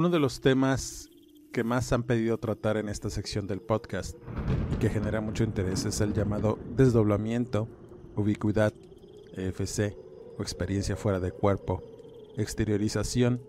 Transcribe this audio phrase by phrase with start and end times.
[0.00, 1.10] Uno de los temas
[1.52, 4.16] que más han pedido tratar en esta sección del podcast
[4.72, 7.68] y que genera mucho interés es el llamado desdoblamiento,
[8.16, 8.72] ubicuidad,
[9.34, 9.94] EFC
[10.38, 11.82] o experiencia fuera de cuerpo,
[12.38, 13.42] exteriorización,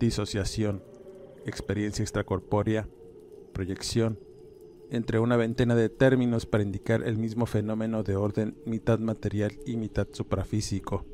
[0.00, 0.82] disociación,
[1.46, 2.88] experiencia extracorpórea,
[3.52, 4.18] proyección,
[4.90, 9.76] entre una veintena de términos para indicar el mismo fenómeno de orden mitad material y
[9.76, 11.06] mitad suprafísico,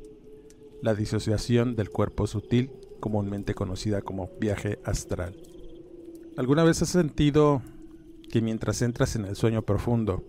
[0.81, 2.71] la disociación del cuerpo sutil
[3.01, 5.35] comúnmente conocida como viaje astral.
[6.37, 7.63] ¿Alguna vez has sentido
[8.31, 10.23] que mientras entras en el sueño profundo,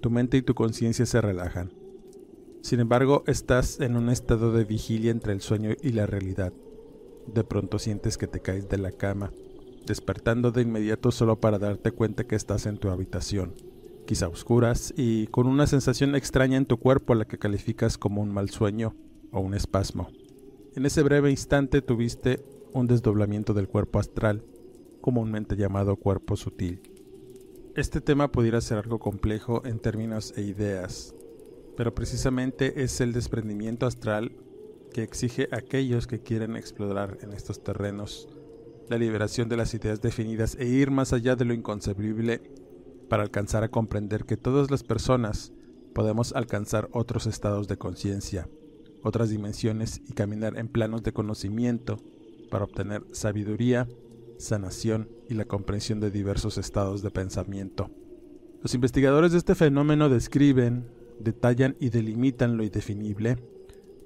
[0.00, 1.72] tu mente y tu conciencia se relajan?
[2.62, 6.52] Sin embargo, estás en un estado de vigilia entre el sueño y la realidad.
[7.26, 9.32] De pronto sientes que te caes de la cama,
[9.86, 13.54] despertando de inmediato solo para darte cuenta que estás en tu habitación,
[14.06, 18.22] quizá oscuras y con una sensación extraña en tu cuerpo a la que calificas como
[18.22, 18.96] un mal sueño
[19.30, 20.08] o un espasmo.
[20.76, 24.44] En ese breve instante tuviste un desdoblamiento del cuerpo astral,
[25.00, 26.80] comúnmente llamado cuerpo sutil.
[27.74, 31.14] Este tema pudiera ser algo complejo en términos e ideas,
[31.76, 34.32] pero precisamente es el desprendimiento astral
[34.92, 38.28] que exige a aquellos que quieren explorar en estos terrenos
[38.88, 42.42] la liberación de las ideas definidas e ir más allá de lo inconcebible
[43.08, 45.52] para alcanzar a comprender que todas las personas
[45.94, 48.48] podemos alcanzar otros estados de conciencia
[49.02, 51.98] otras dimensiones y caminar en planos de conocimiento
[52.50, 53.88] para obtener sabiduría,
[54.38, 57.90] sanación y la comprensión de diversos estados de pensamiento.
[58.62, 60.86] Los investigadores de este fenómeno describen,
[61.20, 63.36] detallan y delimitan lo indefinible,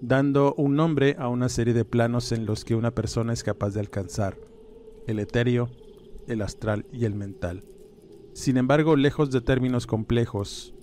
[0.00, 3.70] dando un nombre a una serie de planos en los que una persona es capaz
[3.70, 4.36] de alcanzar,
[5.06, 5.70] el etéreo,
[6.26, 7.64] el astral y el mental.
[8.34, 10.74] Sin embargo, lejos de términos complejos,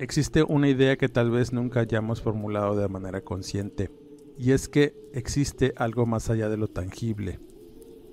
[0.00, 3.90] existe una idea que tal vez nunca hayamos formulado de manera consciente,
[4.38, 7.38] y es que existe algo más allá de lo tangible,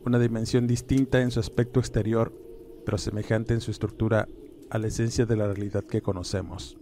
[0.05, 2.33] una dimensión distinta en su aspecto exterior,
[2.85, 4.27] pero semejante en su estructura
[4.69, 6.77] a la esencia de la realidad que conocemos.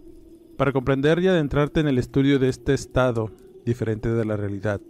[0.56, 3.30] Para comprender y adentrarte en el estudio de este estado
[3.64, 4.80] diferente de la realidad,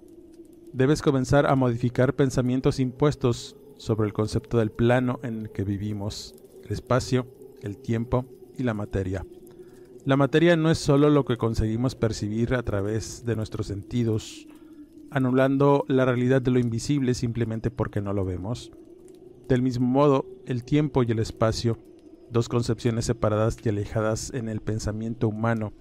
[0.72, 6.34] debes comenzar a modificar pensamientos impuestos sobre el concepto del plano en el que vivimos,
[6.64, 7.26] el espacio,
[7.60, 8.24] el tiempo
[8.56, 9.26] y la materia.
[10.06, 14.46] La materia no es solo lo que conseguimos percibir a través de nuestros sentidos,
[15.10, 18.70] anulando la realidad de lo invisible simplemente porque no lo vemos.
[19.48, 21.80] Del mismo modo, el tiempo y el espacio,
[22.30, 25.72] dos concepciones separadas y alejadas en el pensamiento humano,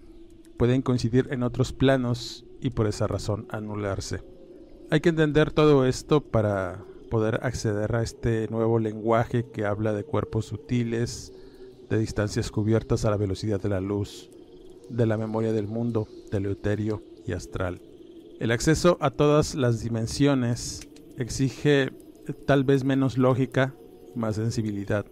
[0.58, 4.24] pueden coincidir en otros planos y por esa razón anularse.
[4.90, 10.04] Hay que entender todo esto para poder acceder a este nuevo lenguaje que habla de
[10.04, 11.32] cuerpos sutiles,
[11.90, 14.30] de distancias cubiertas a la velocidad de la luz,
[14.90, 17.82] de la memoria del mundo, etéreo y astral.
[18.40, 20.88] El acceso a todas las dimensiones
[21.18, 21.92] exige
[22.46, 23.74] tal vez menos lógica,
[24.16, 25.06] más sensibilidad.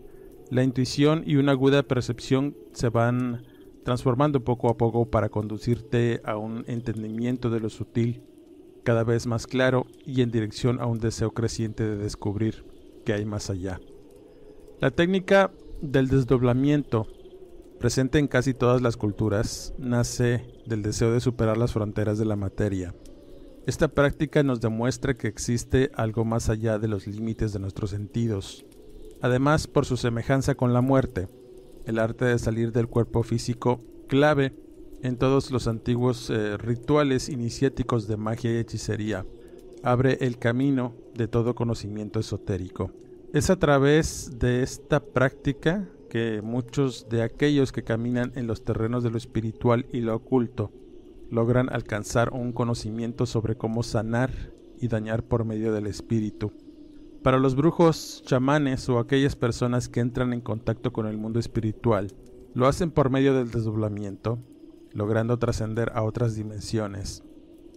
[0.49, 3.45] La intuición y una aguda percepción se van
[3.83, 8.23] transformando poco a poco para conducirte a un entendimiento de lo sutil
[8.83, 12.65] cada vez más claro y en dirección a un deseo creciente de descubrir
[13.05, 13.79] que hay más allá.
[14.79, 15.51] La técnica
[15.83, 17.07] del desdoblamiento,
[17.77, 22.37] presente en casi todas las culturas, nace del deseo de superar las fronteras de la
[22.37, 22.95] materia.
[23.65, 28.65] Esta práctica nos demuestra que existe algo más allá de los límites de nuestros sentidos.
[29.21, 31.27] Además, por su semejanza con la muerte,
[31.85, 34.53] el arte de salir del cuerpo físico, clave
[35.01, 39.25] en todos los antiguos eh, rituales iniciáticos de magia y hechicería,
[39.83, 42.91] abre el camino de todo conocimiento esotérico.
[43.33, 49.03] Es a través de esta práctica que muchos de aquellos que caminan en los terrenos
[49.03, 50.71] de lo espiritual y lo oculto
[51.31, 54.29] logran alcanzar un conocimiento sobre cómo sanar
[54.79, 56.51] y dañar por medio del espíritu.
[57.23, 62.13] Para los brujos, chamanes o aquellas personas que entran en contacto con el mundo espiritual,
[62.53, 64.37] lo hacen por medio del desdoblamiento,
[64.91, 67.23] logrando trascender a otras dimensiones.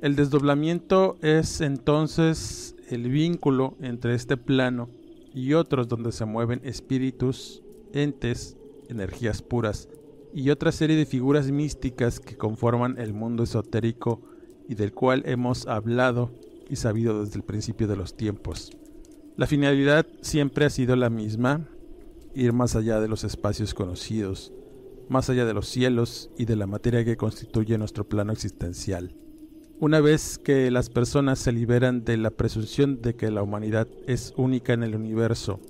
[0.02, 4.91] El desdoblamiento es entonces el vínculo entre este plano
[5.37, 7.62] y otros donde se mueven espíritus,
[7.93, 8.56] entes,
[8.88, 9.87] energías puras
[10.33, 14.23] y otra serie de figuras místicas que conforman el mundo esotérico
[14.67, 16.31] y del cual hemos hablado
[16.71, 18.71] y sabido desde el principio de los tiempos.
[19.37, 21.69] La finalidad siempre ha sido la misma,
[22.35, 24.55] ir más allá de los espacios conocidos,
[25.11, 29.15] más allá de los cielos y de la materia que constituye nuestro plano existencial.
[29.78, 34.32] Una vez que las personas se liberan de la presunción de que la humanidad es
[34.38, 35.61] única en el universo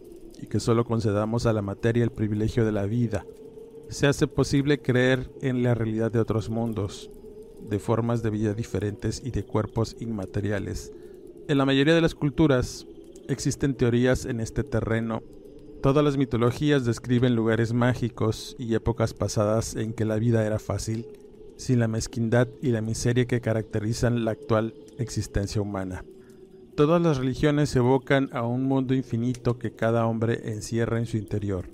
[0.40, 3.26] y que solo concedamos a la materia el privilegio de la vida,
[3.88, 7.10] se hace posible creer en la realidad de otros mundos,
[7.68, 10.92] de formas de vida diferentes y de cuerpos inmateriales.
[11.48, 12.86] En la mayoría de las culturas
[13.26, 15.24] existen teorías en este terreno.
[15.82, 21.06] Todas las mitologías describen lugares mágicos y épocas pasadas en que la vida era fácil,
[21.56, 26.04] sin la mezquindad y la miseria que caracterizan la actual existencia humana.
[26.74, 31.70] Todas las religiones evocan a un mundo infinito que cada hombre encierra en su interior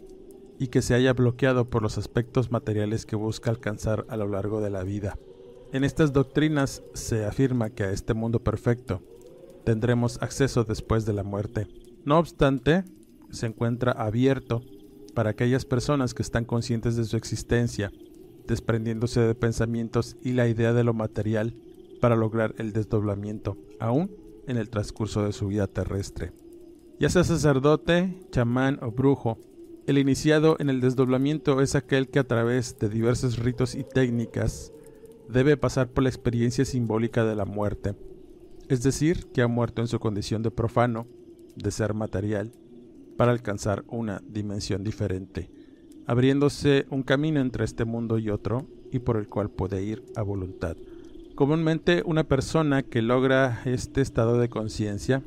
[0.58, 4.61] y que se haya bloqueado por los aspectos materiales que busca alcanzar a lo largo
[4.61, 5.19] de la vida.
[5.73, 9.02] En estas doctrinas se afirma que a este mundo perfecto
[9.64, 11.67] tendremos acceso después de la muerte.
[12.05, 12.84] No obstante,
[13.31, 14.62] se encuentra abierto
[15.14, 17.90] para aquellas personas que están conscientes de su existencia,
[18.47, 21.55] desprendiéndose de pensamientos y la idea de lo material
[22.00, 24.11] para lograr el desdoblamiento, aún
[24.47, 26.33] en el transcurso de su vida terrestre.
[26.99, 29.39] Ya sea sacerdote, chamán o brujo,
[29.87, 34.73] el iniciado en el desdoblamiento es aquel que a través de diversos ritos y técnicas
[35.29, 37.94] debe pasar por la experiencia simbólica de la muerte,
[38.69, 41.06] es decir, que ha muerto en su condición de profano,
[41.56, 42.53] de ser material,
[43.17, 45.50] para alcanzar una dimensión diferente,
[46.06, 50.22] abriéndose un camino entre este mundo y otro y por el cual puede ir a
[50.22, 50.76] voluntad.
[51.34, 55.22] Comúnmente una persona que logra este estado de conciencia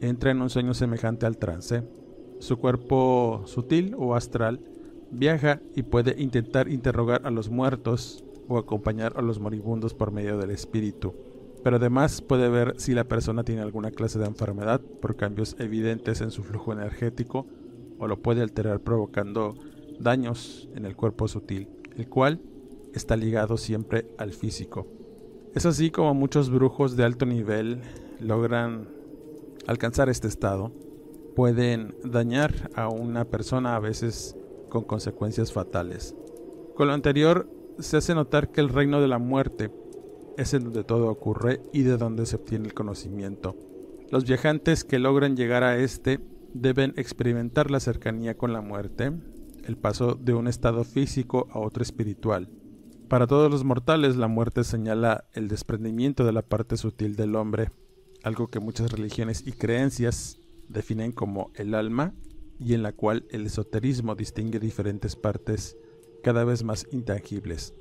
[0.00, 1.82] entra en un sueño semejante al trance,
[2.38, 4.60] su cuerpo sutil o astral
[5.10, 10.38] viaja y puede intentar interrogar a los muertos o acompañar a los moribundos por medio
[10.38, 11.14] del espíritu.
[11.62, 16.20] Pero además puede ver si la persona tiene alguna clase de enfermedad por cambios evidentes
[16.20, 17.46] en su flujo energético
[17.98, 19.54] o lo puede alterar provocando
[20.00, 22.40] daños en el cuerpo sutil, el cual
[22.94, 24.86] está ligado siempre al físico.
[25.54, 27.80] Es así como muchos brujos de alto nivel
[28.20, 28.88] logran
[29.66, 30.72] alcanzar este estado
[31.34, 34.36] pueden dañar a una persona a veces
[34.68, 36.14] con consecuencias fatales.
[36.74, 37.48] Con lo anterior,
[37.78, 39.70] se hace notar que el reino de la muerte
[40.36, 43.56] es en donde todo ocurre y de donde se obtiene el conocimiento.
[44.10, 46.20] Los viajantes que logran llegar a este
[46.52, 49.12] deben experimentar la cercanía con la muerte,
[49.64, 52.48] el paso de un estado físico a otro espiritual.
[53.08, 57.70] Para todos los mortales la muerte señala el desprendimiento de la parte sutil del hombre,
[58.22, 62.14] algo que muchas religiones y creencias definen como el alma
[62.58, 65.76] y en la cual el esoterismo distingue diferentes partes
[66.22, 67.74] cada vez más intangibles.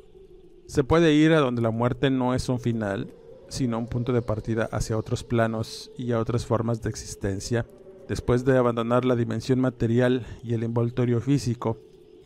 [0.66, 3.14] Se puede ir a donde la muerte no es un final,
[3.50, 7.66] sino un punto de partida hacia otros planos y a otras formas de existencia,
[8.10, 11.78] después de abandonar la dimensión material y el envoltorio físico,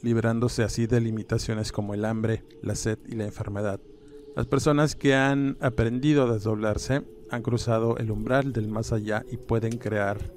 [0.02, 3.82] liberándose así de limitaciones como el hambre, la sed y la enfermedad.
[4.36, 9.38] Las personas que han aprendido a desdoblarse han cruzado el umbral del más allá y
[9.38, 10.32] pueden crear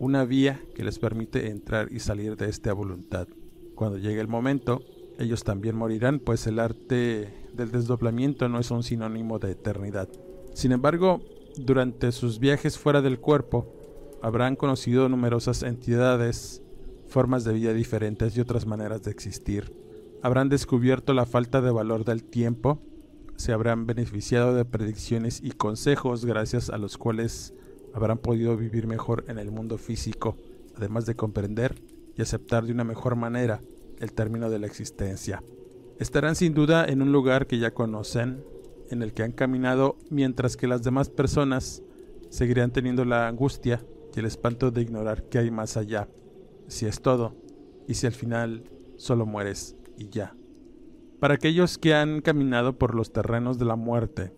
[0.00, 3.28] una vía que les permite entrar y salir de este a voluntad.
[3.76, 4.82] Cuando llegue el momento,
[5.18, 10.08] ellos también morirán, pues el arte del desdoblamiento no es un sinónimo de eternidad.
[10.54, 11.20] Sin embargo,
[11.56, 13.77] durante sus viajes fuera del cuerpo,
[14.22, 16.62] habrán conocido numerosas entidades,
[17.08, 19.72] formas de vida diferentes y otras maneras de existir.
[20.22, 22.80] Habrán descubierto la falta de valor del tiempo,
[23.36, 27.54] se habrán beneficiado de predicciones y consejos gracias a los cuales
[27.94, 30.36] habrán podido vivir mejor en el mundo físico,
[30.76, 31.80] además de comprender
[32.16, 33.60] y aceptar de una mejor manera
[34.00, 35.42] el término de la existencia.
[35.98, 38.44] Estarán sin duda en un lugar que ya conocen,
[38.90, 41.82] en el que han caminado, mientras que las demás personas
[42.30, 43.82] seguirán teniendo la angustia
[44.18, 46.08] el espanto de ignorar qué hay más allá,
[46.66, 47.36] si es todo,
[47.86, 48.64] y si al final
[48.96, 50.36] solo mueres y ya.
[51.20, 54.32] Para aquellos que han caminado por los terrenos de la muerte,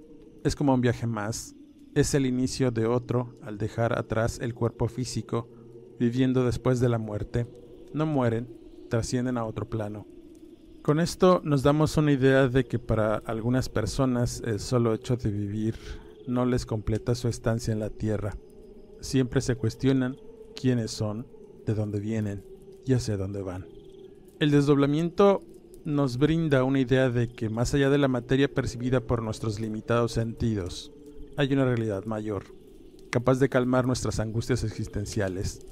[0.44, 1.54] es como un viaje más,
[1.94, 5.48] es el inicio de otro al dejar atrás el cuerpo físico,
[5.98, 7.46] viviendo después de la muerte.
[7.92, 8.48] No mueren,
[8.88, 10.06] trascienden a otro plano.
[10.82, 15.30] Con esto nos damos una idea de que para algunas personas el solo hecho de
[15.30, 15.74] vivir
[16.26, 18.36] no les completa su estancia en la tierra.
[19.00, 20.16] Siempre se cuestionan
[20.54, 21.26] quiénes son,
[21.66, 22.44] de dónde vienen
[22.86, 23.66] y hacia dónde van.
[24.38, 25.42] El desdoblamiento
[25.84, 30.12] nos brinda una idea de que más allá de la materia percibida por nuestros limitados
[30.12, 30.92] sentidos,
[31.36, 32.44] hay una realidad mayor,
[33.10, 35.64] capaz de calmar nuestras angustias existenciales.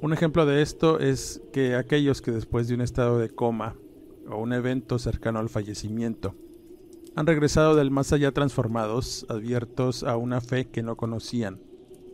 [0.00, 3.76] Un ejemplo de esto es que aquellos que después de un estado de coma
[4.28, 6.34] o un evento cercano al fallecimiento
[7.14, 11.60] han regresado del más allá transformados, abiertos a una fe que no conocían,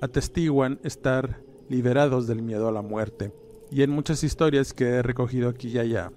[0.01, 3.33] atestiguan estar liberados del miedo a la muerte.
[3.71, 6.13] Y en muchas historias que he recogido aquí y allá,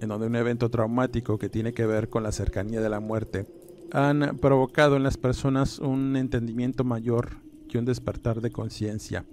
[0.00, 3.46] en donde un evento traumático que tiene que ver con la cercanía de la muerte
[3.92, 9.24] han provocado en las personas un entendimiento mayor y un despertar de conciencia.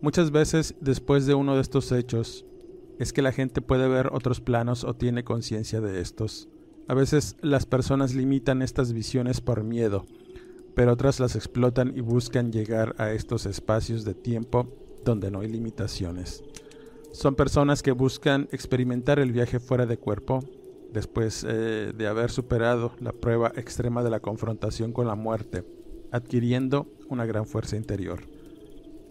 [0.00, 2.44] Muchas veces después de uno de estos hechos
[2.98, 6.48] es que la gente puede ver otros planos o tiene conciencia de estos.
[6.88, 10.06] A veces las personas limitan estas visiones por miedo,
[10.76, 14.68] pero otras las explotan y buscan llegar a estos espacios de tiempo
[15.06, 16.44] donde no hay limitaciones.
[17.12, 20.44] Son personas que buscan experimentar el viaje fuera de cuerpo
[20.92, 25.64] después eh, de haber superado la prueba extrema de la confrontación con la muerte,
[26.12, 28.20] adquiriendo una gran fuerza interior.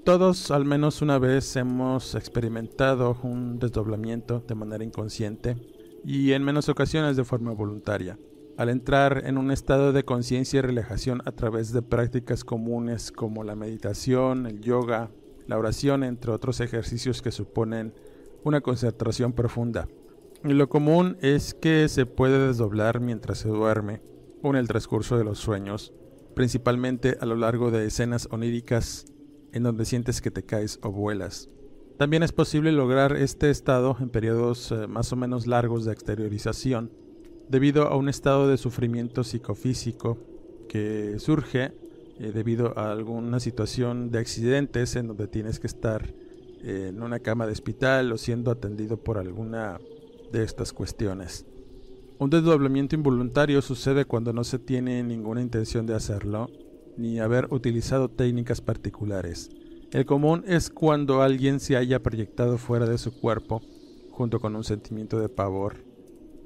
[0.03, 5.57] Todos al menos una vez hemos experimentado un desdoblamiento de manera inconsciente
[6.03, 8.19] y en menos ocasiones de forma voluntaria.
[8.57, 13.43] Al entrar en un estado de conciencia y relajación a través de prácticas comunes como
[13.43, 15.11] la meditación, el yoga,
[15.45, 17.93] la oración, entre otros ejercicios que suponen
[18.45, 19.89] una concentración profunda.
[20.41, 24.01] lo común es que se puede desdoblar mientras se duerme
[24.41, 25.91] o en el transcurso de los sueños,
[26.33, 29.05] principalmente a lo largo de escenas oníricas
[29.51, 31.49] en donde sientes que te caes o vuelas.
[31.97, 36.91] También es posible lograr este estado en periodos eh, más o menos largos de exteriorización,
[37.49, 40.17] debido a un estado de sufrimiento psicofísico
[40.67, 41.71] que surge
[42.19, 46.13] eh, debido a alguna situación de accidentes en donde tienes que estar
[46.63, 49.79] eh, en una cama de hospital o siendo atendido por alguna
[50.31, 51.45] de estas cuestiones.
[52.17, 56.49] Un desdoblamiento involuntario sucede cuando no se tiene ninguna intención de hacerlo,
[56.97, 59.49] ni haber utilizado técnicas particulares.
[59.91, 63.61] El común es cuando alguien se haya proyectado fuera de su cuerpo,
[64.11, 65.83] junto con un sentimiento de pavor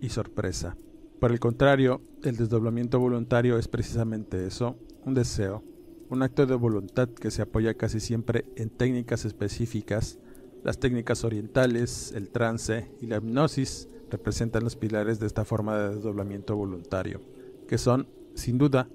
[0.02, 0.76] y sorpresa.
[1.20, 5.64] Por el contrario, el desdoblamiento voluntario es precisamente eso, un deseo,
[6.10, 10.18] un acto de voluntad que se apoya casi siempre en técnicas específicas.
[10.64, 15.96] Las técnicas orientales, el trance y la hipnosis representan los pilares de esta forma de
[15.96, 17.20] desdoblamiento voluntario,
[17.68, 18.88] que son, sin duda,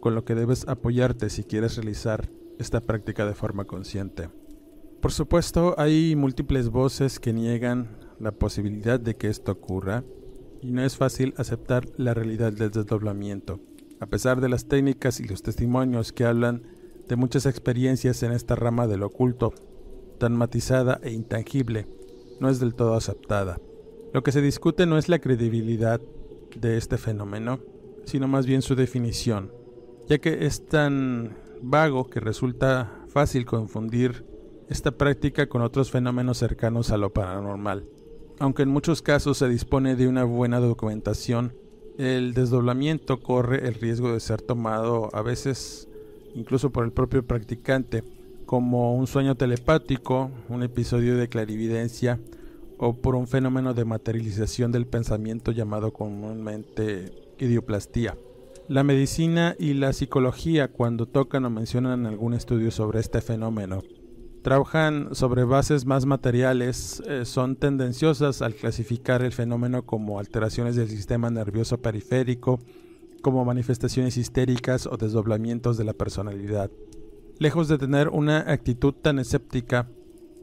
[0.00, 4.30] con lo que debes apoyarte si quieres realizar esta práctica de forma consciente.
[5.02, 10.04] Por supuesto, hay múltiples voces que niegan la posibilidad de que esto ocurra,
[10.62, 13.60] y no es fácil aceptar la realidad del desdoblamiento.
[14.00, 16.62] A pesar de las técnicas y los testimonios que hablan
[17.08, 19.54] de muchas experiencias en esta rama del oculto,
[20.18, 21.86] tan matizada e intangible,
[22.40, 23.58] no es del todo aceptada.
[24.12, 26.00] Lo que se discute no es la credibilidad
[26.58, 27.60] de este fenómeno,
[28.04, 29.52] sino más bien su definición,
[30.08, 34.24] ya que es tan vago que resulta fácil confundir
[34.68, 37.88] esta práctica con otros fenómenos cercanos a lo paranormal.
[38.38, 41.52] Aunque en muchos casos se dispone de una buena documentación
[41.98, 45.88] el desdoblamiento corre el riesgo de ser tomado a veces
[46.34, 48.04] incluso por el propio practicante
[48.44, 52.20] como un sueño telepático, un episodio de clarividencia
[52.78, 58.16] o por un fenómeno de materialización del pensamiento llamado comúnmente idioplastía.
[58.68, 63.82] La medicina y la psicología cuando tocan o mencionan algún estudio sobre este fenómeno
[64.46, 70.88] trabajan sobre bases más materiales, eh, son tendenciosas al clasificar el fenómeno como alteraciones del
[70.88, 72.60] sistema nervioso periférico,
[73.22, 76.70] como manifestaciones histéricas o desdoblamientos de la personalidad.
[77.40, 79.88] Lejos de tener una actitud tan escéptica,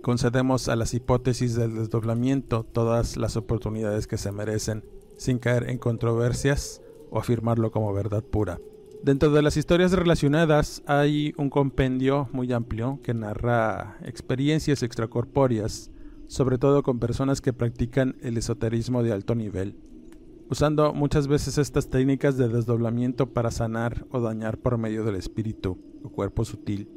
[0.01, 4.83] concedemos a las hipótesis del desdoblamiento todas las oportunidades que se merecen,
[5.15, 8.59] sin caer en controversias o afirmarlo como verdad pura.
[9.03, 15.91] Dentro de las historias relacionadas hay un compendio muy amplio que narra experiencias extracorpóreas,
[16.27, 19.75] sobre todo con personas que practican el esoterismo de alto nivel,
[20.49, 25.77] usando muchas veces estas técnicas de desdoblamiento para sanar o dañar por medio del espíritu
[26.01, 26.87] o cuerpo sutil.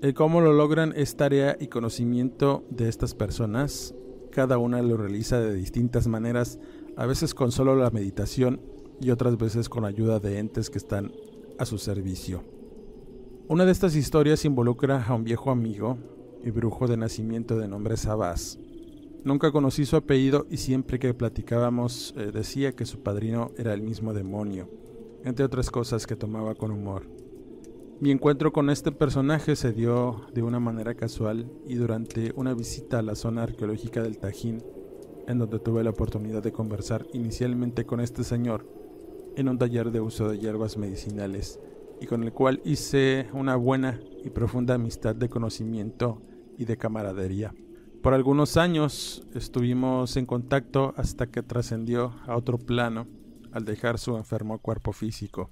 [0.00, 3.94] El cómo lo logran es tarea y conocimiento de estas personas.
[4.32, 6.58] Cada una lo realiza de distintas maneras,
[6.96, 8.62] a veces con solo la meditación
[9.00, 11.12] y otras veces con ayuda de entes que están
[11.58, 12.42] a su servicio.
[13.48, 15.98] Una de estas historias involucra a un viejo amigo
[16.42, 18.58] y brujo de nacimiento de nombre Sabás.
[19.24, 23.82] Nunca conocí su apellido y siempre que platicábamos eh, decía que su padrino era el
[23.82, 24.68] mismo demonio,
[25.24, 27.08] entre otras cosas que tomaba con humor.
[27.98, 32.98] Mi encuentro con este personaje se dio de una manera casual y durante una visita
[32.98, 34.62] a la zona arqueológica del Tajín,
[35.26, 38.66] en donde tuve la oportunidad de conversar inicialmente con este señor
[39.36, 41.60] en un taller de uso de hierbas medicinales
[42.00, 46.22] y con el cual hice una buena y profunda amistad de conocimiento
[46.58, 47.54] y de camaradería.
[48.02, 53.06] Por algunos años estuvimos en contacto hasta que trascendió a otro plano
[53.52, 55.50] al dejar su enfermo cuerpo físico.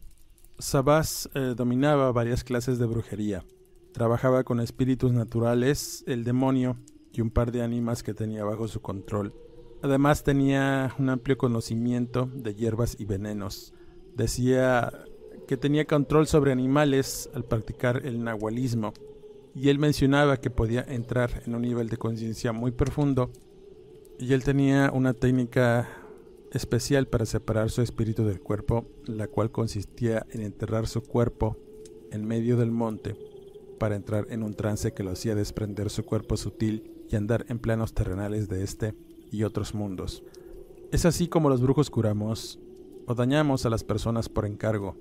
[0.58, 3.44] Sabás eh, dominaba varias clases de brujería.
[3.92, 6.76] Trabajaba con espíritus naturales, el demonio
[7.12, 9.34] y un par de ánimas que tenía bajo su control.
[9.84, 13.74] Además tenía un amplio conocimiento de hierbas y venenos.
[14.16, 14.90] Decía
[15.46, 18.94] que tenía control sobre animales al practicar el nahualismo,
[19.54, 23.30] y él mencionaba que podía entrar en un nivel de conciencia muy profundo,
[24.18, 25.86] y él tenía una técnica
[26.52, 31.58] especial para separar su espíritu del cuerpo, la cual consistía en enterrar su cuerpo
[32.10, 33.16] en medio del monte
[33.78, 37.58] para entrar en un trance que lo hacía desprender su cuerpo sutil y andar en
[37.58, 38.94] planos terrenales de este
[39.34, 40.22] y otros mundos.
[40.92, 42.60] Es así como los brujos curamos
[43.06, 44.96] o dañamos a las personas por encargo.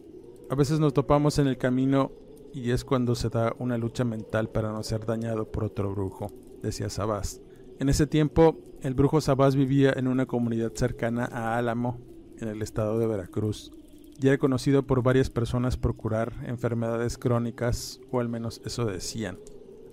[0.49, 2.11] A veces nos topamos en el camino
[2.53, 6.31] y es cuando se da una lucha mental para no ser dañado por otro brujo,
[6.61, 7.41] decía Sabás.
[7.79, 11.99] En ese tiempo, el brujo Sabás vivía en una comunidad cercana a Álamo,
[12.39, 13.71] en el estado de Veracruz,
[14.21, 19.37] y era conocido por varias personas por curar enfermedades crónicas, o al menos eso decían.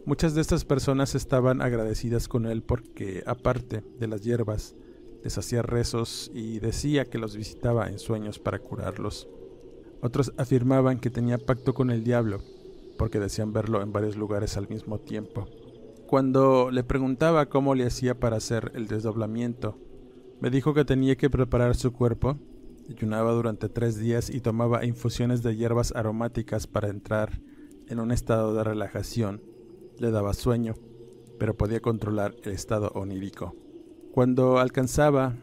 [0.07, 4.75] Muchas de estas personas estaban agradecidas con él porque, aparte de las hierbas,
[5.23, 9.28] les hacía rezos y decía que los visitaba en sueños para curarlos.
[10.00, 12.40] Otros afirmaban que tenía pacto con el diablo,
[12.97, 15.47] porque decían verlo en varios lugares al mismo tiempo.
[16.07, 19.78] Cuando le preguntaba cómo le hacía para hacer el desdoblamiento,
[20.40, 22.38] me dijo que tenía que preparar su cuerpo,
[22.88, 27.40] ayunaba durante tres días y tomaba infusiones de hierbas aromáticas para entrar
[27.88, 29.50] en un estado de relajación.
[30.00, 30.75] Le daba sueño,
[31.38, 33.54] pero podía controlar el estado onírico.
[34.12, 35.37] Cuando alcanzaba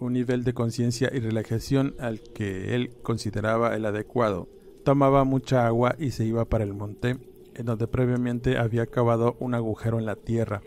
[0.00, 4.48] un nivel de conciencia y relajación al que él consideraba el adecuado,
[4.84, 7.18] tomaba mucha agua y se iba para el monte
[7.56, 10.62] en donde previamente había cavado un agujero en la tierra.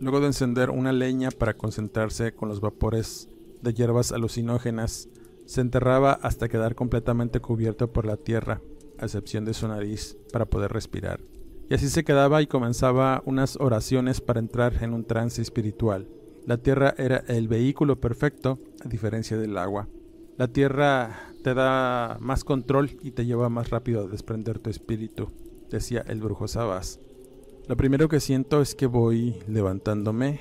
[0.00, 3.28] Luego de encender una leña para concentrarse con los vapores
[3.62, 5.08] de hierbas alucinógenas,
[5.44, 8.62] se enterraba hasta quedar completamente cubierto por la tierra,
[8.98, 11.20] a excepción de su nariz, para poder respirar.
[11.68, 16.08] Y así se quedaba y comenzaba unas oraciones para entrar en un trance espiritual.
[16.46, 19.88] La tierra era el vehículo perfecto, a diferencia del agua.
[20.36, 25.28] La tierra te da más control y te lleva más rápido a desprender tu espíritu
[25.74, 27.00] decía el brujo Sabas.
[27.68, 30.40] Lo primero que siento es que voy levantándome,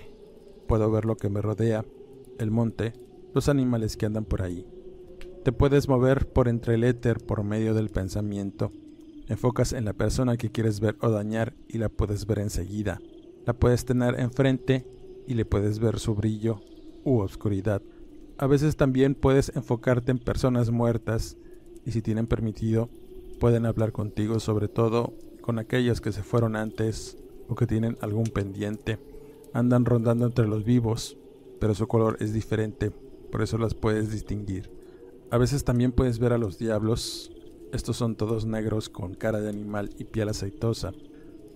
[0.67, 1.85] puedo ver lo que me rodea,
[2.37, 2.93] el monte,
[3.33, 4.65] los animales que andan por ahí.
[5.43, 8.71] Te puedes mover por entre el éter por medio del pensamiento.
[9.27, 12.99] Enfocas en la persona que quieres ver o dañar y la puedes ver enseguida.
[13.45, 14.85] La puedes tener enfrente
[15.27, 16.61] y le puedes ver su brillo
[17.03, 17.81] u oscuridad.
[18.37, 21.37] A veces también puedes enfocarte en personas muertas
[21.85, 22.89] y si tienen permitido
[23.39, 27.17] pueden hablar contigo, sobre todo con aquellos que se fueron antes
[27.49, 28.99] o que tienen algún pendiente.
[29.51, 31.17] Andan rondando entre los vivos,
[31.59, 32.91] pero su color es diferente,
[33.31, 34.71] por eso las puedes distinguir.
[35.29, 37.32] A veces también puedes ver a los diablos.
[37.73, 40.93] Estos son todos negros con cara de animal y piel aceitosa.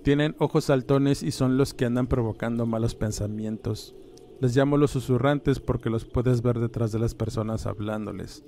[0.02, 3.96] Tienen ojos saltones y son los que andan provocando malos pensamientos.
[4.42, 8.44] Les llamo los susurrantes porque los puedes ver detrás de las personas hablándoles.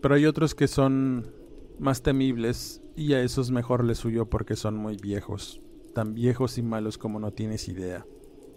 [0.00, 1.26] Pero hay otros que son
[1.80, 5.60] más temibles y a esos mejor les huyó porque son muy viejos,
[5.92, 8.06] tan viejos y malos como no tienes idea.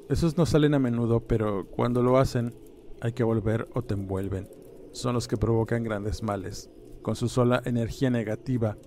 [0.09, 2.53] Esos no salen a menudo, pero cuando lo hacen
[3.01, 4.47] hay que volver o te envuelven.
[4.91, 6.69] Son los que provocan grandes males.
[7.03, 8.77] Con su sola energía negativa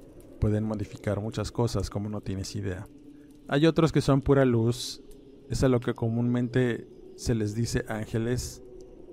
[0.40, 2.88] pueden modificar muchas cosas como no tienes idea.
[3.46, 5.02] Hay otros que son pura luz,
[5.48, 8.62] es a lo que comúnmente se les dice ángeles.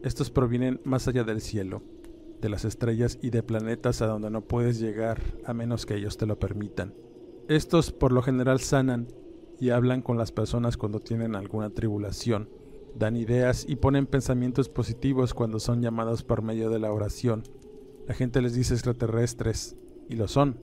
[0.04, 1.84] Estos provienen más allá del cielo
[2.44, 6.18] de las estrellas y de planetas a donde no puedes llegar a menos que ellos
[6.18, 6.94] te lo permitan.
[7.48, 9.08] Estos por lo general sanan
[9.60, 12.50] y hablan con las personas cuando tienen alguna tribulación,
[12.96, 17.44] dan ideas y ponen pensamientos positivos cuando son llamados por medio de la oración.
[18.08, 19.78] La gente les dice extraterrestres,
[20.10, 20.60] y lo son.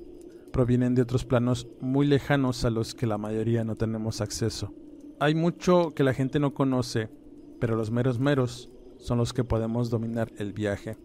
[0.52, 4.74] Provienen de otros planos muy lejanos a los que la mayoría no tenemos acceso.
[5.20, 7.08] Hay mucho que la gente no conoce,
[7.58, 10.96] pero los meros meros son los que podemos dominar el viaje.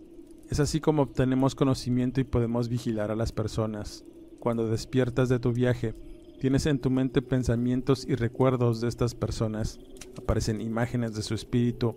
[0.50, 4.04] Es así como obtenemos conocimiento y podemos vigilar a las personas.
[4.40, 5.96] Cuando despiertas de tu viaje,
[6.40, 9.80] tienes en tu mente pensamientos y recuerdos de estas personas,
[10.18, 11.96] aparecen imágenes de su espíritu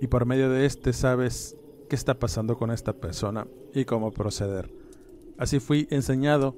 [0.00, 1.56] y por medio de este sabes
[1.88, 4.70] qué está pasando con esta persona y cómo proceder.
[5.38, 6.56] Así fui enseñado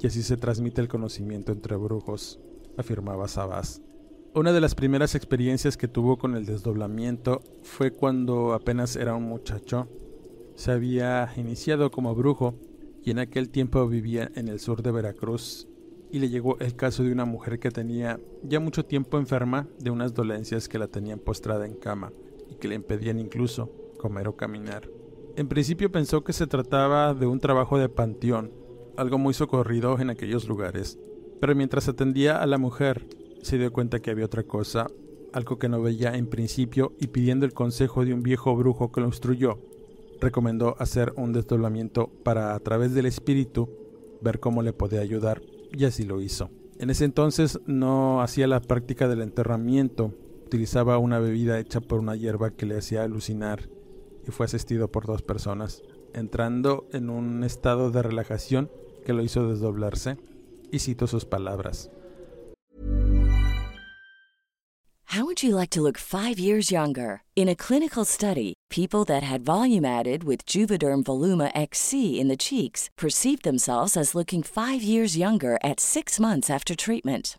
[0.00, 2.40] y así se transmite el conocimiento entre brujos,
[2.76, 3.82] afirmaba Sabas.
[4.34, 9.24] Una de las primeras experiencias que tuvo con el desdoblamiento fue cuando apenas era un
[9.24, 9.88] muchacho.
[10.54, 12.54] Se había iniciado como brujo
[13.02, 15.66] y en aquel tiempo vivía en el sur de Veracruz
[16.10, 19.90] y le llegó el caso de una mujer que tenía ya mucho tiempo enferma de
[19.90, 22.12] unas dolencias que la tenían postrada en cama
[22.50, 24.88] y que le impedían incluso comer o caminar.
[25.36, 28.50] En principio pensó que se trataba de un trabajo de panteón,
[28.96, 30.98] algo muy socorrido en aquellos lugares,
[31.40, 33.06] pero mientras atendía a la mujer
[33.42, 34.88] se dio cuenta que había otra cosa,
[35.32, 39.00] algo que no veía en principio y pidiendo el consejo de un viejo brujo que
[39.00, 39.58] lo instruyó,
[40.20, 43.68] recomendó hacer un desdoblamiento para a través del espíritu
[44.20, 46.50] ver cómo le podía ayudar y así lo hizo.
[46.78, 50.12] En ese entonces no hacía la práctica del enterramiento,
[50.46, 53.68] utilizaba una bebida hecha por una hierba que le hacía alucinar
[54.28, 58.70] y fue asistido por dos personas, entrando en un estado de relajación
[59.04, 60.18] que lo hizo desdoblarse
[60.70, 61.90] y cito sus palabras.
[65.10, 67.22] How would you like to look 5 years younger?
[67.34, 72.36] In a clinical study, people that had volume added with Juvederm Voluma XC in the
[72.36, 77.38] cheeks perceived themselves as looking 5 years younger at 6 months after treatment.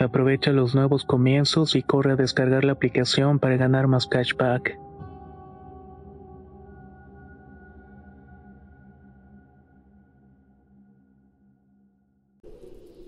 [0.00, 4.78] Aprovecha los nuevos comienzos y corre a descargar la aplicación para ganar más cashback.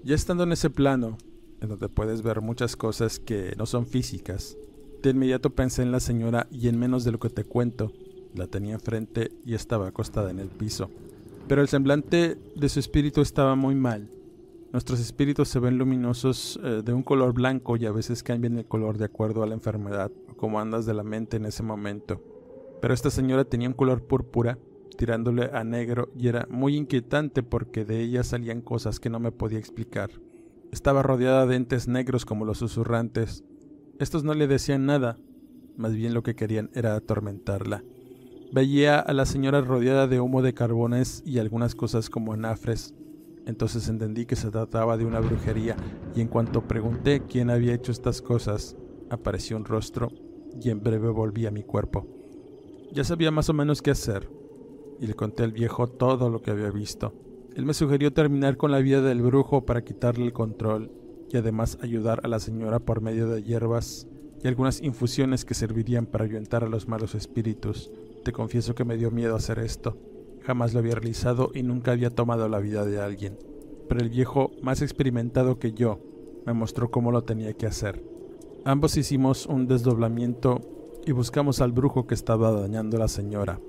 [0.04, 1.16] Ya estando en ese plano,
[1.62, 4.58] en donde puedes ver muchas cosas que no son físicas,
[5.02, 7.92] de inmediato pensé en la señora y en menos de lo que te cuento,
[8.34, 10.90] la tenía enfrente y estaba acostada en el piso.
[11.48, 14.10] Pero el semblante de su espíritu estaba muy mal.
[14.72, 18.64] Nuestros espíritus se ven luminosos eh, de un color blanco y a veces cambian el
[18.64, 22.22] color de acuerdo a la enfermedad o como andas de la mente en ese momento.
[22.80, 24.58] Pero esta señora tenía un color púrpura,
[24.96, 29.30] tirándole a negro, y era muy inquietante porque de ella salían cosas que no me
[29.30, 30.10] podía explicar.
[30.72, 33.44] Estaba rodeada de entes negros como los susurrantes.
[33.98, 35.18] Estos no le decían nada,
[35.76, 37.84] más bien lo que querían era atormentarla.
[38.52, 42.94] Veía a la señora rodeada de humo de carbones y algunas cosas como anafres,
[43.46, 45.76] Entonces entendí que se trataba de una brujería
[46.14, 48.76] y en cuanto pregunté quién había hecho estas cosas,
[49.10, 50.08] apareció un rostro
[50.60, 52.06] y en breve volví a mi cuerpo.
[52.92, 54.28] Ya sabía más o menos qué hacer
[55.00, 57.14] y le conté al viejo todo lo que había visto.
[57.56, 60.90] Él me sugirió terminar con la vida del brujo para quitarle el control
[61.30, 64.06] y además ayudar a la señora por medio de hierbas
[64.42, 67.90] y algunas infusiones que servirían para ayuntar a los malos espíritus.
[68.24, 69.96] Te confieso que me dio miedo hacer esto.
[70.44, 73.38] Jamás lo había realizado y nunca había tomado la vida de alguien.
[73.88, 76.00] Pero el viejo, más experimentado que yo,
[76.46, 78.02] me mostró cómo lo tenía que hacer.
[78.64, 80.60] Ambos hicimos un desdoblamiento
[81.06, 83.60] y buscamos al brujo que estaba dañando a la señora.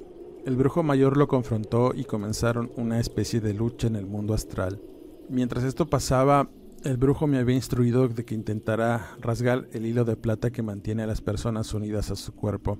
[0.45, 4.81] El brujo mayor lo confrontó y comenzaron una especie de lucha en el mundo astral.
[5.29, 6.49] Mientras esto pasaba,
[6.83, 11.03] el brujo me había instruido de que intentara rasgar el hilo de plata que mantiene
[11.03, 12.77] a las personas unidas a su cuerpo.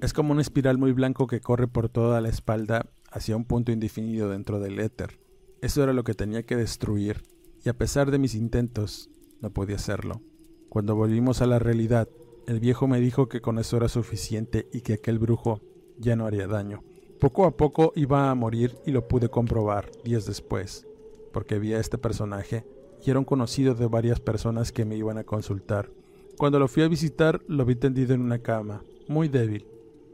[0.00, 3.70] Es como una espiral muy blanco que corre por toda la espalda hacia un punto
[3.70, 5.20] indefinido dentro del éter.
[5.62, 7.22] Eso era lo que tenía que destruir,
[7.64, 9.08] y a pesar de mis intentos,
[9.40, 10.20] no podía hacerlo.
[10.68, 12.08] Cuando volvimos a la realidad,
[12.48, 15.60] el viejo me dijo que con eso era suficiente y que aquel brujo
[15.96, 16.82] ya no haría daño.
[17.20, 20.84] Poco a poco iba a morir y lo pude comprobar días después,
[21.32, 22.66] porque vi a este personaje
[23.04, 25.88] y era un conocido de varias personas que me iban a consultar.
[26.36, 29.68] Cuando lo fui a visitar, lo vi tendido en una cama, muy débil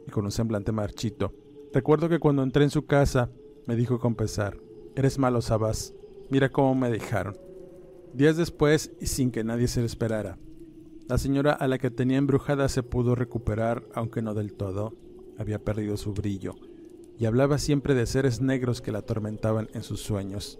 [0.07, 1.33] y con un semblante marchito.
[1.73, 3.31] Recuerdo que cuando entré en su casa,
[3.67, 4.59] me dijo con pesar,
[4.97, 5.95] Eres malo, Sabas.
[6.29, 7.37] Mira cómo me dejaron.
[8.13, 10.37] Días después, y sin que nadie se lo esperara,
[11.09, 14.95] la señora a la que tenía embrujada se pudo recuperar, aunque no del todo.
[15.39, 16.55] Había perdido su brillo,
[17.19, 20.59] y hablaba siempre de seres negros que la atormentaban en sus sueños,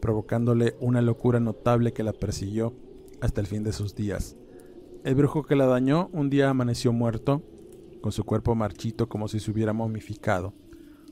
[0.00, 2.74] provocándole una locura notable que la persiguió
[3.20, 4.36] hasta el fin de sus días.
[5.04, 7.42] El brujo que la dañó un día amaneció muerto
[8.00, 10.54] con su cuerpo marchito como si se hubiera momificado.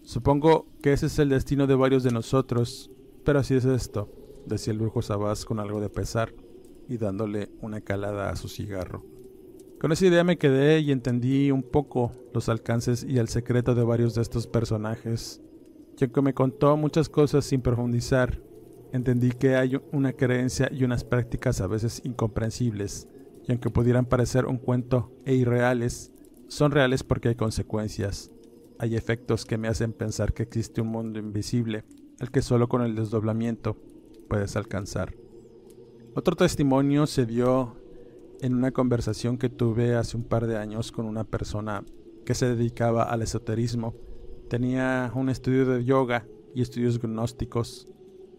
[0.03, 2.91] Supongo que ese es el destino de varios de nosotros,
[3.25, 4.09] pero así es esto,
[4.47, 6.33] decía el brujo Sabás con algo de pesar
[6.89, 9.05] y dándole una calada a su cigarro.
[9.81, 13.85] Con esa idea me quedé y entendí un poco los alcances y el secreto de
[13.85, 15.43] varios de estos personajes.
[15.99, 18.41] Y aunque me contó muchas cosas sin profundizar,
[18.93, 23.09] entendí que hay una creencia y unas prácticas a veces incomprensibles,
[23.47, 26.13] y aunque pudieran parecer un cuento e irreales,
[26.49, 28.31] son reales porque hay consecuencias.
[28.79, 31.85] Hay efectos que me hacen pensar que existe un mundo invisible,
[32.21, 33.77] al que solo con el desdoblamiento
[34.29, 35.15] puedes alcanzar.
[36.15, 37.77] Otro testimonio se dio
[38.41, 41.85] en una conversación que tuve hace un par de años con una persona
[42.25, 43.95] que se dedicaba al esoterismo.
[44.49, 47.89] Tenía un estudio de yoga y estudios gnósticos.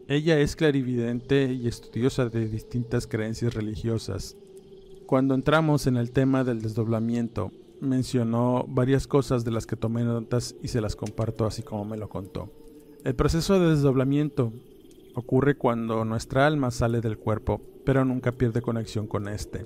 [0.07, 4.37] Ella es clarividente y estudiosa de distintas creencias religiosas.
[5.05, 10.55] Cuando entramos en el tema del desdoblamiento, mencionó varias cosas de las que tomé notas
[10.61, 12.51] y se las comparto así como me lo contó.
[13.03, 14.51] El proceso de desdoblamiento
[15.13, 19.65] ocurre cuando nuestra alma sale del cuerpo, pero nunca pierde conexión con este.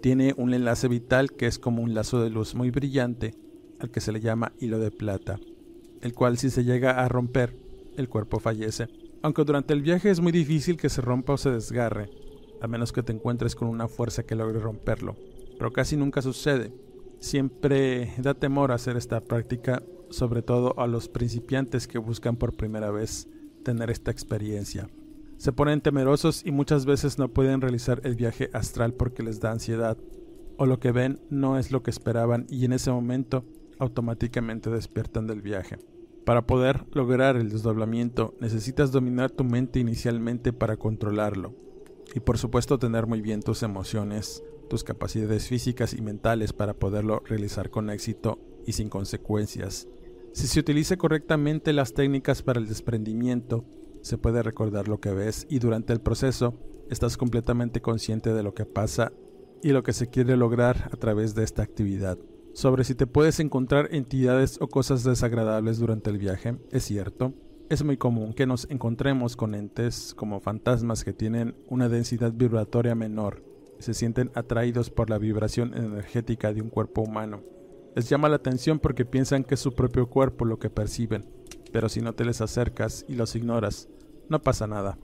[0.00, 3.34] Tiene un enlace vital que es como un lazo de luz muy brillante,
[3.78, 5.38] al que se le llama hilo de plata,
[6.00, 7.56] el cual si se llega a romper,
[7.96, 8.88] el cuerpo fallece.
[9.22, 12.10] Aunque durante el viaje es muy difícil que se rompa o se desgarre,
[12.60, 15.16] a menos que te encuentres con una fuerza que logre romperlo,
[15.58, 16.72] pero casi nunca sucede,
[17.20, 22.90] Siempre da temor hacer esta práctica, sobre todo a los principiantes que buscan por primera
[22.90, 23.28] vez
[23.64, 24.88] tener esta experiencia.
[25.36, 29.50] Se ponen temerosos y muchas veces no pueden realizar el viaje astral porque les da
[29.50, 29.96] ansiedad,
[30.56, 33.44] o lo que ven no es lo que esperaban y en ese momento
[33.78, 35.78] automáticamente despiertan del viaje.
[36.24, 41.54] Para poder lograr el desdoblamiento necesitas dominar tu mente inicialmente para controlarlo
[42.14, 47.22] y por supuesto tener muy bien tus emociones tus capacidades físicas y mentales para poderlo
[47.26, 49.88] realizar con éxito y sin consecuencias.
[50.32, 53.64] Si se utiliza correctamente las técnicas para el desprendimiento,
[54.02, 56.54] se puede recordar lo que ves y durante el proceso
[56.90, 59.12] estás completamente consciente de lo que pasa
[59.62, 62.18] y lo que se quiere lograr a través de esta actividad.
[62.52, 67.34] Sobre si te puedes encontrar entidades o cosas desagradables durante el viaje, es cierto.
[67.68, 72.94] Es muy común que nos encontremos con entes como fantasmas que tienen una densidad vibratoria
[72.94, 73.47] menor
[73.78, 77.42] se sienten atraídos por la vibración energética de un cuerpo humano.
[77.94, 81.24] Les llama la atención porque piensan que es su propio cuerpo lo que perciben,
[81.72, 83.88] pero si no te les acercas y los ignoras,
[84.28, 84.98] no pasa nada.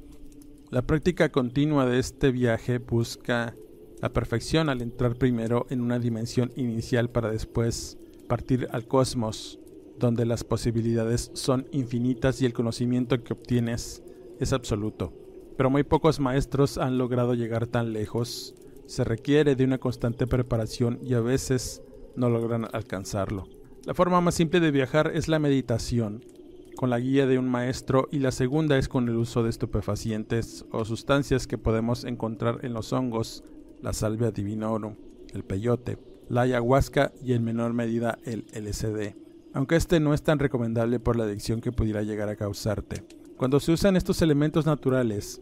[0.70, 3.54] La práctica continua de este viaje busca
[4.00, 9.58] la perfección al entrar primero en una dimensión inicial para después partir al cosmos,
[9.98, 14.02] donde las posibilidades son infinitas y el conocimiento que obtienes
[14.40, 15.12] es absoluto.
[15.56, 18.54] Pero muy pocos maestros han logrado llegar tan lejos
[18.86, 21.82] se requiere de una constante preparación y a veces
[22.16, 23.48] no logran alcanzarlo.
[23.84, 26.24] La forma más simple de viajar es la meditación.
[26.76, 30.64] con la guía de un maestro y la segunda es con el uso de estupefacientes
[30.72, 33.44] o sustancias que podemos encontrar en los hongos,
[33.80, 34.96] la salvia divinorum,
[35.32, 39.14] el peyote, la ayahuasca y en menor medida el LSD,
[39.52, 43.04] aunque este no es tan recomendable por la adicción que pudiera llegar a causarte.
[43.36, 45.40] Cuando se usan estos elementos naturales,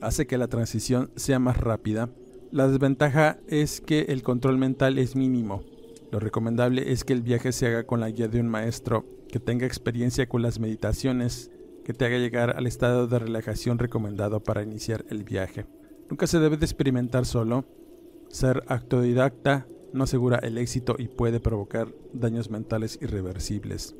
[0.00, 2.10] hace que la transición sea más rápida.
[2.52, 5.64] La desventaja es que el control mental es mínimo.
[6.12, 9.40] Lo recomendable es que el viaje se haga con la guía de un maestro que
[9.40, 11.50] tenga experiencia con las meditaciones,
[11.84, 15.66] que te haga llegar al estado de relajación recomendado para iniciar el viaje.
[16.08, 17.64] Nunca se debe de experimentar solo.
[18.28, 23.96] Ser autodidacta no asegura el éxito y puede provocar daños mentales irreversibles.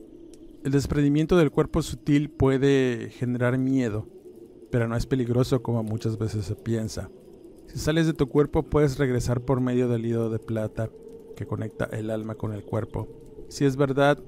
[0.62, 4.06] El desprendimiento del cuerpo sutil puede generar miedo,
[4.70, 7.10] pero no es peligroso como muchas veces se piensa.
[7.66, 10.90] Si sales de tu cuerpo puedes regresar por medio del hilo de plata
[11.36, 13.08] que conecta el alma con el cuerpo.
[13.48, 14.18] Si es verdad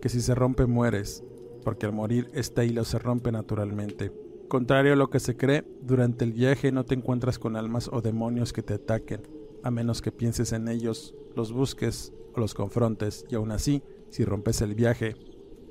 [0.00, 1.22] que si se rompe mueres,
[1.64, 4.12] porque al morir este hilo se rompe naturalmente.
[4.48, 8.02] Contrario a lo que se cree, durante el viaje no te encuentras con almas o
[8.02, 9.22] demonios que te ataquen,
[9.62, 14.24] a menos que pienses en ellos, los busques o los confrontes, y aún así, si
[14.24, 15.16] rompes el viaje,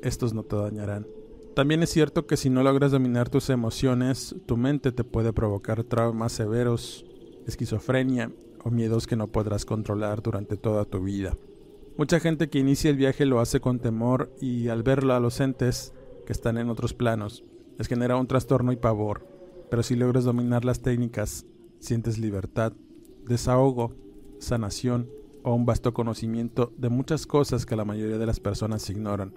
[0.02, 1.08] estos no te dañarán.
[1.56, 5.84] También es cierto que si no logras dominar tus emociones, tu mente te puede provocar
[5.84, 7.06] traumas severos,
[7.48, 8.32] esquizofrenia
[8.64, 11.38] o miedos que no podrás controlar durante toda tu vida.
[11.98, 15.40] Mucha gente que inicia el viaje lo hace con temor y al verlo a los
[15.40, 15.94] entes
[16.26, 17.44] que están en otros planos,
[17.78, 19.28] les genera un trastorno y pavor.
[19.70, 21.46] Pero si logras dominar las técnicas,
[21.80, 22.74] sientes libertad,
[23.28, 23.96] desahogo,
[24.40, 25.10] sanación
[25.44, 29.34] o un vasto conocimiento de muchas cosas que la mayoría de las personas ignoran.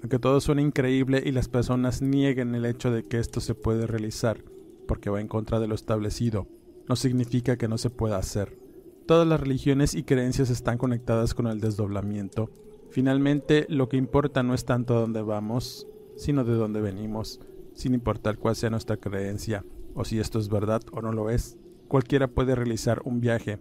[0.00, 3.86] Aunque todo suena increíble y las personas nieguen el hecho de que esto se puede
[3.86, 4.44] realizar,
[4.86, 6.46] porque va en contra de lo establecido,
[6.88, 8.58] no significa que no se pueda hacer.
[9.06, 12.50] Todas las religiones y creencias están conectadas con el desdoblamiento.
[12.90, 17.40] Finalmente, lo que importa no es tanto dónde vamos, sino de dónde venimos,
[17.74, 21.56] sin importar cuál sea nuestra creencia, o si esto es verdad o no lo es.
[21.88, 23.58] Cualquiera puede realizar un viaje,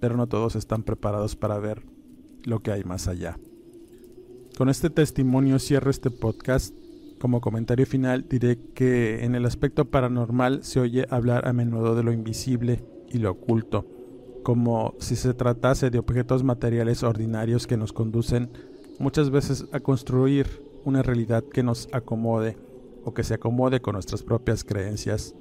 [0.00, 1.82] pero no todos están preparados para ver
[2.44, 3.38] lo que hay más allá.
[4.56, 6.74] Con este testimonio cierro este podcast.
[7.22, 12.02] Como comentario final diré que en el aspecto paranormal se oye hablar a menudo de
[12.02, 13.86] lo invisible y lo oculto,
[14.42, 18.50] como si se tratase de objetos materiales ordinarios que nos conducen
[18.98, 22.56] muchas veces a construir una realidad que nos acomode
[23.04, 25.36] o que se acomode con nuestras propias creencias,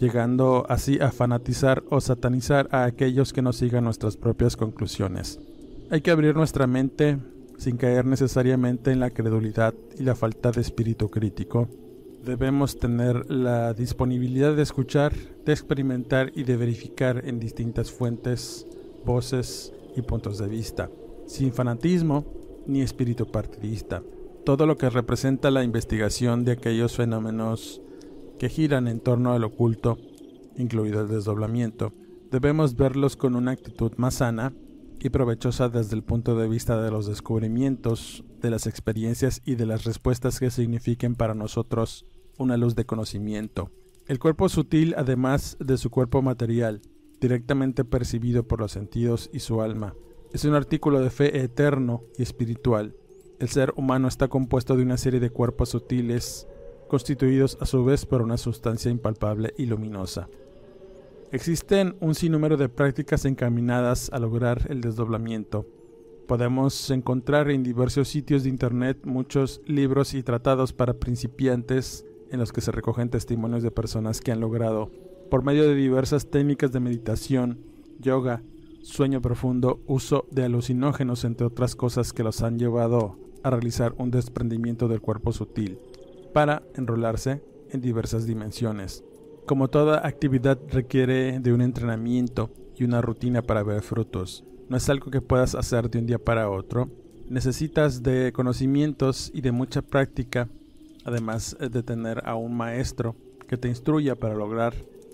[0.00, 5.38] llegando así a fanatizar o satanizar a aquellos que no sigan nuestras propias conclusiones.
[5.88, 7.18] Hay que abrir nuestra mente
[7.62, 11.68] sin caer necesariamente en la credulidad y la falta de espíritu crítico.
[12.24, 15.12] Debemos tener la disponibilidad de escuchar,
[15.44, 18.66] de experimentar y de verificar en distintas fuentes,
[19.06, 20.90] voces y puntos de vista,
[21.26, 22.24] sin fanatismo
[22.66, 24.02] ni espíritu partidista.
[24.44, 27.80] Todo lo que representa la investigación de aquellos fenómenos
[28.40, 29.98] que giran en torno al oculto,
[30.56, 31.92] incluido el desdoblamiento,
[32.28, 34.52] debemos verlos con una actitud más sana
[35.04, 39.66] y provechosa desde el punto de vista de los descubrimientos, de las experiencias y de
[39.66, 42.06] las respuestas que signifiquen para nosotros
[42.38, 43.70] una luz de conocimiento.
[44.06, 46.82] El cuerpo sutil, además de su cuerpo material,
[47.20, 49.94] directamente percibido por los sentidos y su alma,
[50.32, 52.94] es un artículo de fe eterno y espiritual.
[53.40, 56.46] El ser humano está compuesto de una serie de cuerpos sutiles,
[56.88, 60.28] constituidos a su vez por una sustancia impalpable y luminosa.
[61.32, 65.66] Existen un sinnúmero de prácticas encaminadas a lograr el desdoblamiento.
[66.28, 72.52] Podemos encontrar en diversos sitios de Internet muchos libros y tratados para principiantes en los
[72.52, 74.90] que se recogen testimonios de personas que han logrado,
[75.30, 77.60] por medio de diversas técnicas de meditación,
[77.98, 78.42] yoga,
[78.82, 84.10] sueño profundo, uso de alucinógenos, entre otras cosas que los han llevado a realizar un
[84.10, 85.78] desprendimiento del cuerpo sutil,
[86.34, 89.02] para enrolarse en diversas dimensiones.
[89.52, 94.46] Como toda actividad requiere de un entrenamiento y una rutina para ver frutos.
[94.70, 96.88] No es algo que puedas hacer de un día para otro.
[97.28, 100.48] Necesitas de conocimientos y de mucha práctica,
[101.04, 103.14] además de tener a un maestro
[103.46, 104.72] que te instruya para lograr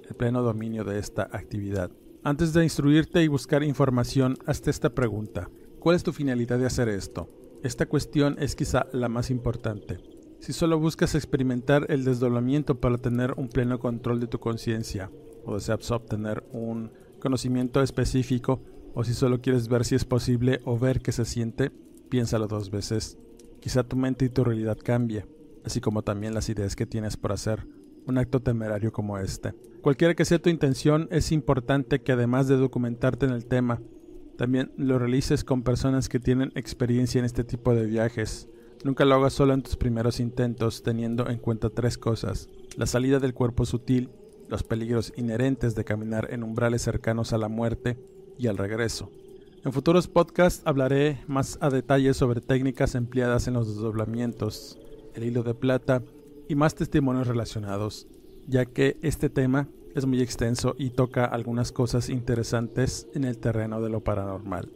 [0.08, 1.90] el pleno dominio de esta actividad.
[2.22, 5.50] Antes de instruirte y buscar información, hazte esta pregunta.
[5.80, 7.28] ¿Cuál es tu finalidad de hacer esto?
[7.64, 9.98] Esta cuestión es quizá la más importante.
[10.40, 15.10] Si solo buscas experimentar el desdoblamiento para tener un pleno control de tu conciencia,
[15.44, 18.60] o deseas obtener un conocimiento específico,
[18.94, 21.70] o si solo quieres ver si es posible o ver qué se siente,
[22.08, 23.18] piénsalo dos veces.
[23.60, 25.26] Quizá tu mente y tu realidad cambie,
[25.64, 27.66] así como también las ideas que tienes por hacer
[28.06, 29.54] un acto temerario como este.
[29.82, 33.80] Cualquiera que sea tu intención, es importante que además de documentarte en el tema,
[34.36, 38.48] también lo realices con personas que tienen experiencia en este tipo de viajes,
[38.84, 42.48] Nunca lo hagas solo en tus primeros intentos, teniendo en cuenta tres cosas.
[42.76, 44.10] La salida del cuerpo sutil,
[44.48, 47.98] los peligros inherentes de caminar en umbrales cercanos a la muerte
[48.38, 49.10] y al regreso.
[49.64, 54.78] En futuros podcasts hablaré más a detalle sobre técnicas empleadas en los desdoblamientos,
[55.14, 56.02] el hilo de plata
[56.48, 58.06] y más testimonios relacionados,
[58.46, 63.82] ya que este tema es muy extenso y toca algunas cosas interesantes en el terreno
[63.82, 64.70] de lo paranormal.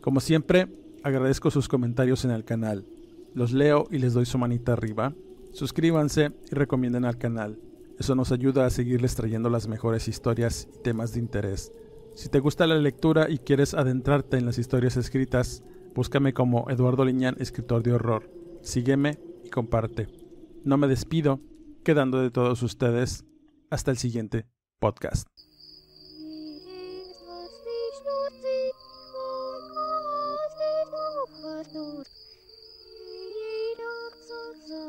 [0.00, 0.68] Como siempre,
[1.02, 2.86] agradezco sus comentarios en el canal.
[3.34, 5.14] Los leo y les doy su manita arriba.
[5.52, 7.58] Suscríbanse y recomienden al canal.
[7.98, 11.72] Eso nos ayuda a seguirles trayendo las mejores historias y temas de interés.
[12.14, 15.62] Si te gusta la lectura y quieres adentrarte en las historias escritas,
[15.94, 18.30] búscame como Eduardo Liñán, escritor de horror.
[18.62, 20.08] Sígueme y comparte.
[20.64, 21.40] No me despido,
[21.84, 23.24] quedando de todos ustedes.
[23.70, 24.46] Hasta el siguiente
[24.78, 25.37] podcast.